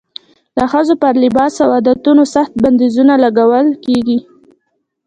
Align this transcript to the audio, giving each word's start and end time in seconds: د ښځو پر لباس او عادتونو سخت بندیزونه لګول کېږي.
د 0.57 0.59
ښځو 0.71 0.93
پر 1.01 1.13
لباس 1.23 1.53
او 1.63 1.69
عادتونو 1.75 2.23
سخت 2.35 2.53
بندیزونه 2.63 3.13
لګول 3.23 3.67
کېږي. 3.85 4.19